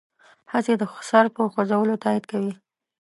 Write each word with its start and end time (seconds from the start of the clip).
هسې 0.51 0.73
د 0.81 0.83
سر 1.09 1.25
په 1.35 1.41
خوځولو 1.53 1.93
تایید 2.03 2.25
کوي. 2.31 2.53